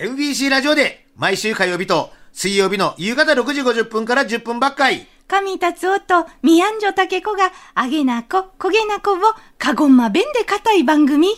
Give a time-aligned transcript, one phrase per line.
[0.00, 5.06] MBC ラジオで毎週火曜日と水曜日の夕方6時50分から10分ばっかり。
[5.28, 9.18] 神達夫とミアンジョタケコが、あげなこ、こげなこを、
[9.58, 11.28] かごんま弁で固い番組。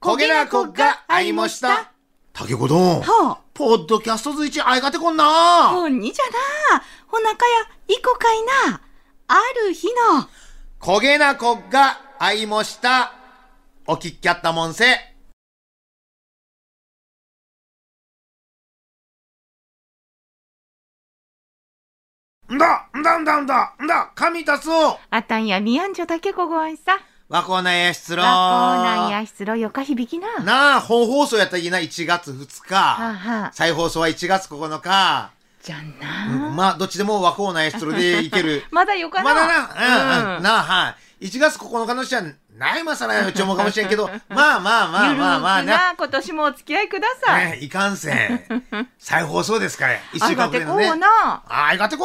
[0.00, 1.90] 焦げなこが会いました。
[2.32, 3.00] 竹子どん。
[3.00, 5.70] はあ、ポッドキャストずいち会いがてこんな。
[5.70, 6.84] ほんにじゃな。
[7.08, 8.80] ほなかや、いこかいな。
[9.26, 9.34] あ
[9.66, 10.28] る日の、
[10.80, 13.12] 焦げなこが会いました。
[13.88, 15.17] お聞きやったもんせ。
[22.50, 26.98] んだんだんだんだんだ神達夫あたんやミアンジョタケコごんさ。
[27.28, 30.38] 和光なやしつろ学校なんや失礼よか響きな。
[30.42, 32.74] なあ、本放送やったらいいな、1月2日。
[32.74, 35.30] はあはあ再放送は1月9日。
[35.62, 36.48] じゃんうんな。
[36.50, 38.64] まあ、どっちでも和光なやしつろでいける。
[38.72, 39.34] まだよかな。
[39.34, 41.26] まだな、うん、うん、うんなあ、はい。
[41.26, 42.22] 1月9日の日は、
[42.58, 45.72] ないまさらよ、ちょもかもしれんけど、 まあまあまあまあまあね。
[45.96, 47.52] 今年もお付き合いください。
[47.52, 48.40] ねいかんせん。
[48.98, 51.00] 再放送ですから、 1週間あがてこう遅れのね。
[51.02, 51.42] な。
[51.48, 52.04] あいがてこ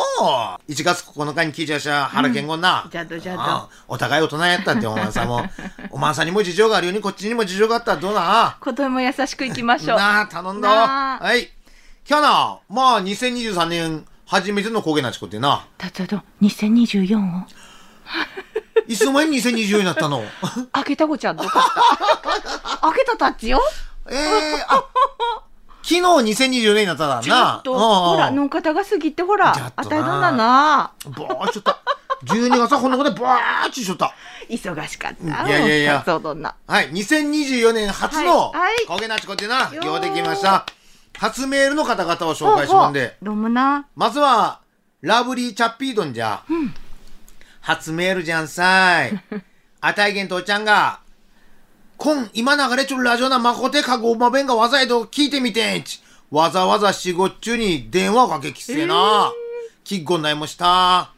[0.68, 2.88] う !1 月9日に聞いちゃうしゃ、腹けんごんな。
[2.92, 5.50] じゃどじゃどああお互い大人やったって、お前さんも。
[5.90, 8.58] お前さんにも事情があるように、こっちにも事情があったらどうな？
[8.60, 9.98] 今年も優しくいきましょう。
[9.98, 11.50] なあ、頼んだはい。
[12.08, 15.66] 今日な、まあ、2023年、初めての焦げなちこってな。
[15.80, 17.48] たつど、2024を。
[18.88, 20.24] いつの間に2024になったの？
[20.74, 22.78] 開けたごちゃんどうかした？
[22.90, 23.62] 開けたたっちよ？
[24.10, 24.84] ええあ、
[25.82, 27.22] 昨日2024年になっただな。
[27.22, 30.92] ちょっと、うんうんほら、のん方が過ぎてほらじゃっ、となあたいどんだな。
[31.06, 31.80] ぼーっちょった。
[32.26, 34.14] 12月はこんなことでぼーっちしょった。
[34.50, 35.48] 忙しかった。
[35.48, 36.56] いやいやいやそうどんな。
[36.68, 40.66] はい、2024年初のはいはい焦げなちこってな、よーできました。
[41.18, 43.18] 初メールの方々を紹介しまんで。
[43.22, 43.86] どうもな。
[43.96, 44.60] まずは、
[45.02, 46.44] ラブリーチャッピードンじゃ。
[47.64, 49.24] 初メールじゃんさい。
[49.80, 51.00] あたいげんとおちゃんが、
[51.96, 56.04] こん、今流れちょるラジオなまこてかごま弁がわざいと聞いてみてんち。
[56.30, 59.32] わざわざ仕事中に電話をかけきせな。
[59.86, 61.12] きっごんないもした。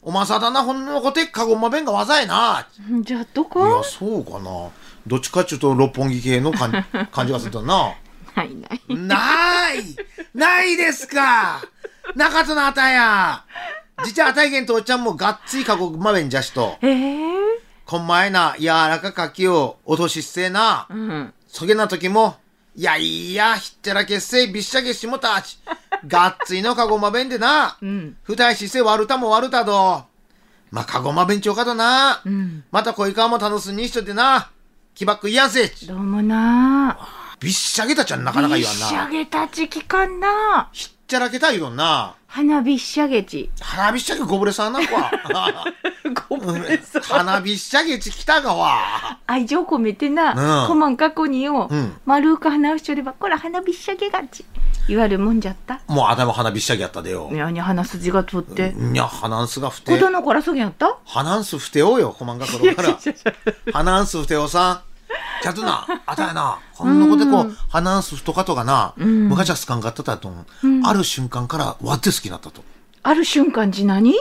[0.00, 2.68] おまさだな、ほんのこてかごま弁がわざいな。
[3.00, 4.68] じゃあ、どいや、こそうかな。
[5.04, 7.94] どっちかっちゅうと六本木系の感 感じがするとな。
[8.36, 8.80] ないない。
[8.88, 9.96] ない
[10.32, 11.60] ないですか
[12.14, 13.42] なかったなあたや
[14.04, 16.76] 実はあたいげんとおっちゃんもがっつりかごまべんじゃしと。
[16.82, 17.38] ええ
[17.84, 20.86] こんまいな柔らかかきを落としっせえな。
[20.90, 21.32] うん。
[21.46, 22.36] そげな時も、
[22.76, 25.58] いやいや、ひっちゃらけっせい、びっしゃけしもたち。
[26.06, 27.76] がっつりのかごまべんでな。
[27.80, 28.16] うん。
[28.22, 30.04] ふたいしせ悪たも悪たど。
[30.70, 32.20] まあ、かごまべんちょうかとな。
[32.24, 32.64] うん。
[32.70, 34.50] またこいかも楽しみにしとってな。
[34.94, 35.66] きばっくいやんせ。
[35.86, 36.96] どうもな。
[37.40, 39.10] びっしゃげたちゃんなかなか言わんびっしゃな。
[39.10, 40.68] げたちきかんな。
[40.72, 42.14] ひっちゃらけた言うのんな。
[42.26, 43.50] 花びっしゃげち。
[43.62, 45.10] 花火っしゃげごぶれさんなんか。
[46.28, 49.18] ごめんさ花火っしゃげち来たがわ。
[49.26, 54.44] 愛情込めてな、うんこまんかこにを、うん丸く花をしとれば、こら花びっしゃげがち。
[54.86, 55.80] 言われるもんじゃった。
[55.86, 57.30] もう頭花火っしゃげやったでよ。
[57.32, 58.74] いやに鼻筋が通って。
[58.92, 59.98] いや、花んすがふ子て。
[59.98, 60.98] 供の頃そげやった？
[61.06, 62.98] 花んすふておうよ、こまんがころから。
[63.72, 64.80] 花んすふておさん。
[65.42, 70.46] ちゃんとな、あたやな、こんなことでこう、花んすふとかとかな、ん昔は好かんかったと思う。
[70.84, 72.62] ある瞬間から割って好きになったと。
[73.02, 74.14] ある瞬間じ何？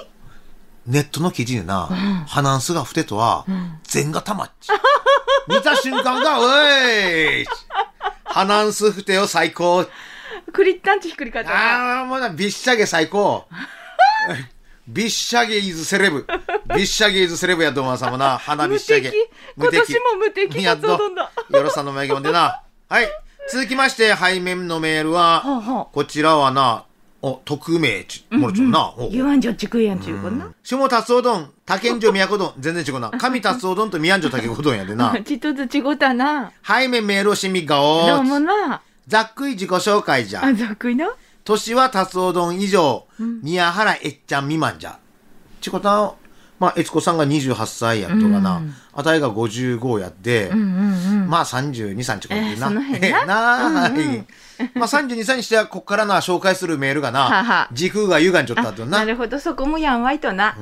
[0.85, 1.87] ネットの記事でな、
[2.27, 3.45] 花んすがふてとは、
[3.83, 4.69] 禅がたまっち。
[5.47, 7.45] 見た瞬間が、おい
[8.23, 9.85] 花んすふてを最高。
[10.53, 11.99] クリッタンチひっくり返ったな。
[11.99, 13.45] ああ、もうな、びっしゃげ最高。
[14.87, 16.25] びっしゃげイズセレブ。
[16.75, 18.37] びっしゃげイズセレブやと思うさもな。
[18.37, 19.11] 花びっしゃげ。
[19.55, 20.87] 無敵今年も無敵やっと。
[20.87, 20.99] よ
[21.63, 22.63] ろさんの名言でな。
[22.89, 23.07] はい。
[23.49, 26.83] 続きまして、背面のメールは、こちらはな、
[27.21, 28.93] お、匿名ち、もろちょんな。
[28.97, 30.53] お言わんじょちくいやんちゅうこんな。
[30.63, 33.11] 下達夫丼、他県城都丼、全然違うな。
[33.17, 35.17] 上達夫丼と宮城竹子丼やでな。
[35.23, 36.51] ちっとずちごたな。
[36.65, 38.81] 背面メールをしみがどうおもな。
[39.07, 40.43] ざっくり自己紹介じゃ。
[40.45, 41.09] あ、ざっくりな。
[41.45, 43.07] 年は達夫丼以上、
[43.41, 44.99] 宮原えっちゃん未満じゃ。
[45.61, 46.15] ちことは、
[46.59, 48.61] まあ、悦子さんが28歳やっとかな、
[48.93, 51.29] あたいが55やって、うんうんうん。
[51.29, 52.67] まあ32、3ちこってな。
[52.67, 53.89] えーな な
[54.73, 58.99] まあ32、3にしては、こっからな、紹介するメールがな時空が歪んじゃったとな。
[58.99, 60.55] なるほど、そこもやんわいとな。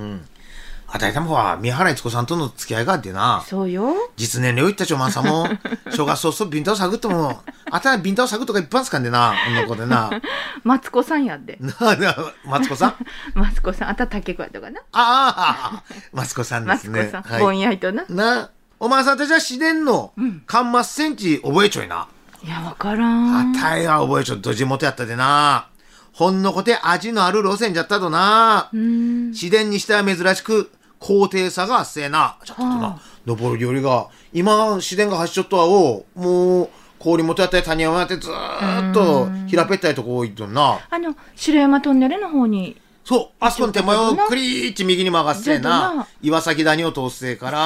[0.87, 3.93] あたいたもは、宮原悦子さんとの付き合いがあってな、そうよ。
[4.15, 5.47] 実年齢を言ったちょまんさも、
[5.91, 7.41] 正月早々ビンタを探っても、
[7.71, 10.09] あたいビンタを探っとか一般つかんでな、この子でな。
[10.63, 11.57] マツコさんやで。
[11.59, 12.15] なな
[12.45, 12.95] マツコさん？
[13.37, 14.79] マツコさん、あたたけこやとかな。
[14.93, 15.83] ああ、
[16.13, 16.99] マツコさんでマすね。
[17.01, 18.05] ツコさん、はいぼんやいとな。
[18.09, 18.49] な、
[18.79, 20.13] お前さんたちは自然の、
[20.45, 22.07] カンマスセンチ覚えちょいな。
[22.43, 23.55] いや、わからん。
[23.55, 25.67] あたいは覚えちょっと地元やったでな。
[26.13, 28.69] ほんのこて味のある路線じゃったとな。
[28.71, 29.31] うん。
[29.31, 30.71] 自然にしては珍しく、
[31.05, 32.37] 高低差がせえな。
[32.43, 40.79] ちょっとな、登るよりが、今、自然が走っちょっとはおう、もう、氷元やったり谷山やってずーっと平べったいとこ行っとんな。
[40.89, 42.81] あの、白山トンネルの方に。
[43.03, 46.07] そう、あそこの手前をクリーッチ右に曲がっせえずっとなな？
[46.23, 47.59] 岩崎谷を通せえかなら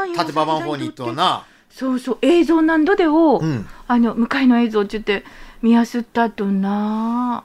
[0.00, 1.44] あ、立場の方に行っとうな。
[1.70, 5.24] そうそう、映像何度でを、うんあの、向かいの映像って言って、
[5.62, 7.44] 見やすったとな。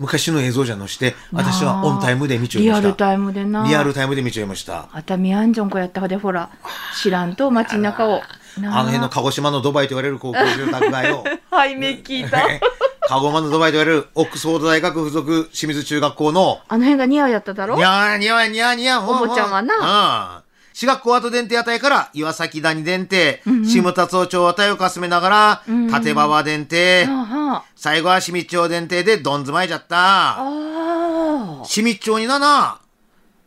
[0.00, 3.04] 昔の映像じゃのして、私はオンタイムで見ちゃいリアルました。
[3.06, 3.64] タイムでな。
[3.68, 4.88] リアルタイムで見ちゃいました。
[4.92, 6.48] 熱海アンジョンこやったほで、ほら、
[7.00, 8.22] 知らんと街中を。
[8.58, 11.24] なあの辺の鹿児島のドバイと言われる高校住宅街を。
[11.50, 12.42] はい、目聞いた。
[13.08, 17.76] 鹿児島のドバイと言われるオックスフォード大学附属清水中学校の、あの辺が似合うやっただろ？
[17.76, 19.74] にゃーにゃーにゃーにゃー、お坊ちゃんはな。
[19.74, 20.49] うん。
[20.80, 25.62] 私学校跡電停あたりから岩崎谷電停、下達夫町あたりをかすめながら、
[25.94, 30.38] 立川電停、はあは最後は清水町電停でどん詰まいじゃった。
[31.68, 32.80] 清水町になな、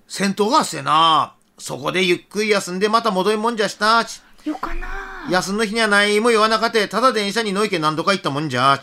[0.08, 1.34] 戦闘がせな。
[1.58, 4.02] そこでゆっくり休んでまた戻りもんじゃした。
[4.02, 4.06] あ。
[4.46, 4.88] よかな。
[5.32, 8.80] 休んの日にはないも言わなかて、ただ電車に乗いけ何度か行ったもんじゃ。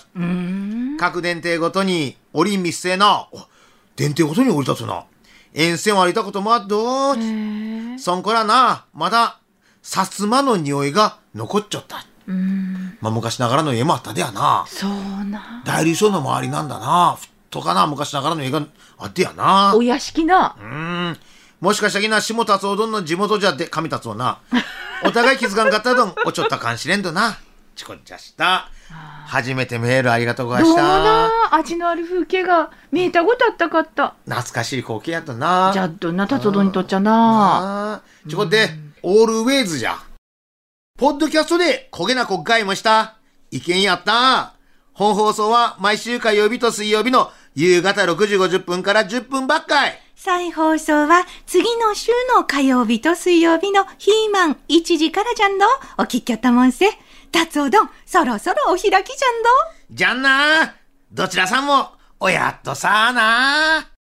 [0.99, 3.29] 各電停ごとに降りんみっせな。
[3.31, 3.47] お
[3.95, 5.05] 電停ごとに降り立つな。
[5.55, 7.15] 沿線を歩いたこともあっど。
[7.15, 7.19] へ
[7.95, 7.99] え。
[7.99, 9.39] そんこらな、まだ、
[9.83, 12.05] 薩摩の匂いが残っちゃった。
[12.27, 12.99] うーん。
[13.01, 14.65] まあ、昔ながらの家もあったでやな。
[14.69, 15.63] そうな。
[15.65, 17.19] 大理省の周りなんだな。
[17.51, 18.63] とかな、昔ながらの家が
[18.99, 19.75] あってやな。
[19.75, 20.57] お屋敷な。
[20.59, 21.19] うーん。
[21.61, 24.39] もしかしたらな、下達夫どんの地元じゃって、上達夫な。
[25.05, 27.39] お互い気づかんかったどん、おちょったかんしれんとな。
[27.81, 28.69] ちこっちゃした。
[29.27, 31.57] 初めてメールありがとうございましどうもなた。。
[31.57, 34.17] 味のある風景が見えたことあったかった。
[34.27, 35.71] 懐かしい光景やったな。
[35.73, 37.13] じゃっとな、達夫にとっちゃな。
[37.13, 38.29] ああ。
[38.29, 38.69] ちこって、
[39.03, 39.97] オールウェイズじゃ。
[40.99, 43.17] ポッドキャストで焦げな国会もした。
[43.51, 44.53] 意見やった。
[44.93, 49.99] 本放送は毎週火曜日と水曜日の夕方6時50分から10分ばっかい。
[50.15, 55.65] 再放送は次の週の火曜日と水曜日のヒーマン1時からじゃんど。
[55.97, 56.91] お聞きやったもんせ。
[57.31, 59.05] 達夫ど、そろそろお開きじゃんど。
[59.91, 60.75] じゃんな。
[61.13, 64.00] どちらさんも、おやっとさあな。